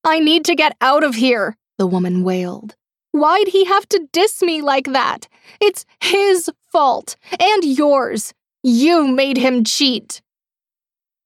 I 0.07 0.21
need 0.21 0.45
to 0.45 0.55
get 0.55 0.77
out 0.81 1.03
of 1.03 1.17
here, 1.17 1.57
the 1.79 1.87
woman 1.89 2.23
wailed. 2.23 2.77
Why'd 3.11 3.49
he 3.49 3.65
have 3.65 3.89
to 3.89 4.07
diss 4.13 4.41
me 4.41 4.63
like 4.63 4.85
that? 4.93 5.27
It's 5.61 5.85
his 6.01 6.49
fault. 6.71 7.17
And 7.41 7.65
yours. 7.65 8.33
You 8.63 9.09
made 9.09 9.37
him 9.37 9.65
cheat. 9.65 10.23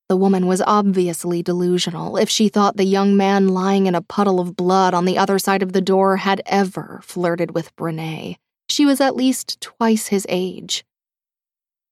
The 0.09 0.17
woman 0.17 0.47
was 0.47 0.63
obviously 0.67 1.43
delusional 1.43 2.17
if 2.17 2.31
she 2.31 2.49
thought 2.49 2.79
the 2.79 2.85
young 2.85 3.19
man 3.19 3.49
lying 3.49 3.85
in 3.85 3.95
a 3.95 4.01
puddle 4.01 4.41
of 4.41 4.57
blood 4.57 4.95
on 4.95 5.05
the 5.05 5.19
other 5.19 5.39
side 5.39 5.63
of 5.63 5.75
the 5.75 5.83
door 5.83 6.17
had 6.17 6.41
ever 6.47 7.01
flirted 7.03 7.53
with 7.55 7.77
Brenae. 7.77 8.37
She 8.71 8.87
was 8.87 9.01
at 9.03 9.15
least 9.15 9.61
twice 9.61 10.07
his 10.07 10.27
age. 10.31 10.87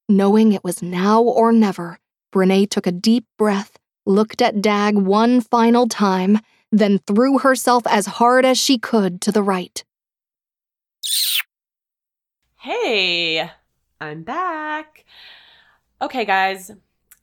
Knowing 0.08 0.52
it 0.52 0.64
was 0.64 0.82
now 0.82 1.22
or 1.22 1.52
never, 1.52 1.98
Brenae 2.32 2.68
took 2.68 2.86
a 2.86 2.92
deep 2.92 3.26
breath, 3.36 3.78
looked 4.06 4.40
at 4.40 4.62
Dag 4.62 4.96
one 4.96 5.42
final 5.42 5.86
time, 5.86 6.38
then 6.70 6.98
threw 7.06 7.38
herself 7.38 7.82
as 7.86 8.06
hard 8.06 8.44
as 8.44 8.58
she 8.58 8.78
could 8.78 9.20
to 9.22 9.32
the 9.32 9.42
right. 9.42 9.84
Hey, 12.60 13.50
I'm 14.00 14.22
back. 14.22 15.04
Okay, 16.02 16.24
guys, 16.24 16.70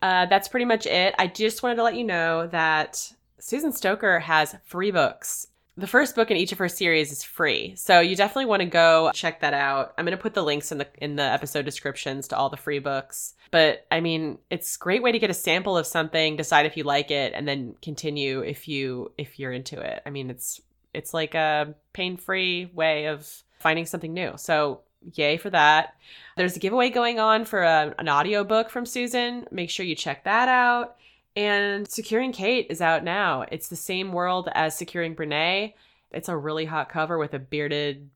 uh, 0.01 0.25
that's 0.25 0.47
pretty 0.47 0.65
much 0.65 0.86
it. 0.86 1.15
I 1.17 1.27
just 1.27 1.63
wanted 1.63 1.75
to 1.75 1.84
let 1.84 1.95
you 1.95 2.03
know 2.03 2.47
that 2.47 3.12
Susan 3.39 3.71
Stoker 3.71 4.19
has 4.19 4.55
three 4.67 4.91
books. 4.91 5.47
The 5.77 5.88
first 5.88 6.15
book 6.15 6.31
in 6.31 6.38
each 6.38 6.51
of 6.51 6.58
her 6.58 6.69
series 6.69 7.12
is 7.12 7.23
free, 7.23 7.75
so 7.75 7.99
you 7.99 8.15
definitely 8.15 8.45
want 8.45 8.62
to 8.62 8.65
go 8.65 9.12
check 9.13 9.41
that 9.41 9.53
out. 9.53 9.93
I'm 9.97 10.05
going 10.05 10.17
to 10.17 10.21
put 10.21 10.34
the 10.34 10.41
links 10.41 10.71
in 10.71 10.77
the 10.77 10.88
in 10.99 11.17
the 11.17 11.23
episode 11.23 11.65
descriptions 11.65 12.29
to 12.29 12.38
all 12.38 12.49
the 12.49 12.55
free 12.55 12.79
books. 12.79 13.36
But 13.55 13.85
I 13.89 14.01
mean, 14.01 14.39
it's 14.49 14.75
a 14.75 14.79
great 14.79 15.01
way 15.01 15.13
to 15.13 15.17
get 15.17 15.29
a 15.29 15.33
sample 15.33 15.77
of 15.77 15.87
something, 15.87 16.35
decide 16.35 16.65
if 16.65 16.75
you 16.75 16.83
like 16.83 17.09
it, 17.09 17.31
and 17.33 17.47
then 17.47 17.77
continue 17.81 18.41
if 18.41 18.67
you 18.67 19.13
if 19.17 19.39
you're 19.39 19.53
into 19.53 19.79
it. 19.79 20.01
I 20.05 20.09
mean, 20.09 20.29
it's 20.29 20.59
it's 20.93 21.13
like 21.13 21.35
a 21.35 21.73
pain-free 21.93 22.71
way 22.73 23.05
of 23.05 23.43
finding 23.59 23.85
something 23.85 24.13
new. 24.13 24.33
So 24.35 24.81
yay 25.13 25.37
for 25.37 25.49
that. 25.51 25.95
There's 26.35 26.57
a 26.57 26.59
giveaway 26.59 26.89
going 26.89 27.17
on 27.17 27.45
for 27.45 27.61
a, 27.61 27.95
an 27.97 28.09
audiobook 28.09 28.69
from 28.69 28.85
Susan. 28.85 29.47
Make 29.51 29.69
sure 29.69 29.85
you 29.85 29.95
check 29.95 30.25
that 30.25 30.49
out. 30.49 30.97
And 31.37 31.89
Securing 31.89 32.33
Caite 32.33 32.67
is 32.69 32.81
out 32.81 33.05
now. 33.05 33.45
It's 33.53 33.69
the 33.69 33.77
same 33.77 34.11
world 34.11 34.49
as 34.53 34.77
Securing 34.77 35.15
Brenae. 35.15 35.75
It's 36.11 36.27
a 36.27 36.35
really 36.35 36.65
hot 36.65 36.89
cover 36.89 37.17
with 37.17 37.33
a 37.33 37.39
bearded, 37.39 38.09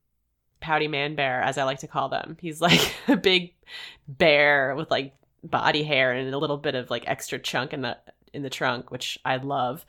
pouty 0.60 0.86
man 0.86 1.14
bear, 1.14 1.40
as 1.40 1.56
I 1.56 1.64
like 1.64 1.78
to 1.78 1.88
call 1.88 2.10
them. 2.10 2.36
He's 2.42 2.60
like 2.60 2.94
a 3.08 3.16
big 3.16 3.54
bear 4.06 4.74
with 4.76 4.90
like 4.90 5.14
body 5.42 5.82
hair 5.82 6.12
and 6.12 6.32
a 6.32 6.38
little 6.38 6.58
bit 6.58 6.74
of 6.74 6.90
like 6.90 7.04
extra 7.06 7.38
chunk 7.38 7.72
in 7.72 7.82
the 7.82 7.96
in 8.32 8.42
the 8.42 8.50
trunk, 8.50 8.90
which 8.90 9.18
I 9.24 9.36
love. 9.36 9.84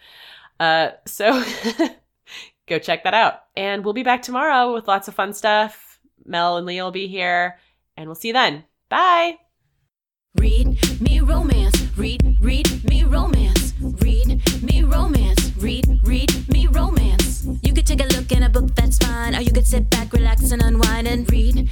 Uh, 0.60 0.90
so 1.06 1.44
go 2.68 2.80
check 2.80 3.04
that 3.04 3.14
out. 3.14 3.42
And 3.56 3.84
we'll 3.84 3.94
be 3.94 4.04
back 4.04 4.22
tomorrow 4.22 4.74
with 4.74 4.88
lots 4.88 5.08
of 5.08 5.16
fun 5.16 5.34
stuff 5.34 5.92
Mel 6.26 6.58
and 6.58 6.66
Leah 6.66 6.84
will 6.84 6.92
be 6.92 7.08
here, 7.08 7.58
and 7.98 8.08
we'll 8.08 8.16
see 8.16 8.30
you 8.30 8.34
then. 8.34 8.64
Bye. 8.90 9.38
Read 10.36 10.80
me 11.02 11.20
romance. 11.20 11.76
Read, 11.98 12.38
read 12.40 12.84
me 12.86 13.04
romance. 13.04 13.74
Read 13.82 14.42
me 14.64 14.84
romance. 14.84 15.52
Read, 15.58 16.00
read 16.04 16.50
me 16.50 16.68
romance. 16.68 17.48
You 17.62 17.74
could 17.74 17.86
take 17.86 18.02
a 18.02 18.08
look 18.16 18.32
in 18.32 18.44
a 18.44 18.50
book, 18.50 18.74
that's 18.76 18.98
fine. 19.00 19.36
Or 19.36 19.42
you 19.42 19.52
could 19.52 19.68
sit 19.68 19.90
back, 19.90 20.14
relax, 20.14 20.52
and 20.52 20.62
unwind 20.62 21.08
and 21.08 21.30
read 21.32 21.70